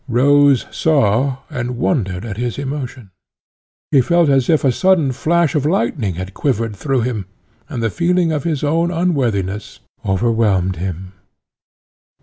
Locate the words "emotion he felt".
2.57-4.29